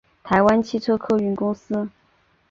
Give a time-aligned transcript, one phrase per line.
[0.23, 1.87] 台湾汽车客运公司